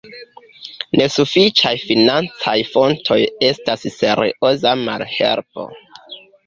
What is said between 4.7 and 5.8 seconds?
malhelpo.